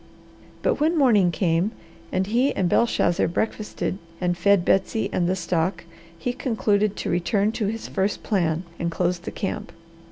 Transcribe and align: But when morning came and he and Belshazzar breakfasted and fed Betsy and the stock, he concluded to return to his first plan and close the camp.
But 0.63 0.79
when 0.79 0.97
morning 0.97 1.29
came 1.31 1.73
and 2.11 2.25
he 2.25 2.55
and 2.55 2.67
Belshazzar 2.67 3.27
breakfasted 3.27 3.99
and 4.19 4.35
fed 4.35 4.65
Betsy 4.65 5.11
and 5.13 5.29
the 5.29 5.35
stock, 5.35 5.83
he 6.17 6.33
concluded 6.33 6.95
to 6.95 7.11
return 7.11 7.51
to 7.51 7.67
his 7.67 7.87
first 7.87 8.23
plan 8.23 8.63
and 8.79 8.89
close 8.89 9.19
the 9.19 9.29
camp. 9.29 9.71